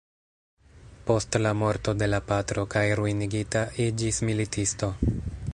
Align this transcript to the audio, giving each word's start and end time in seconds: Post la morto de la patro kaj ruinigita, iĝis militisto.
Post 1.09 1.37
la 1.47 1.51
morto 1.63 1.95
de 1.99 2.09
la 2.13 2.21
patro 2.31 2.65
kaj 2.77 2.85
ruinigita, 3.03 3.65
iĝis 3.87 4.23
militisto. 4.31 4.95